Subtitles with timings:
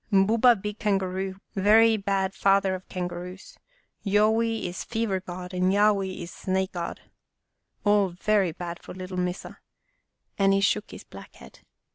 [0.11, 3.59] Buba big kangaroo, very bad father of kangaroos,
[4.01, 7.01] Yo wi is fever god, and Ya wi is snake god.
[7.85, 9.59] All very bad for little Missa,"
[10.39, 11.59] and he shook his black head.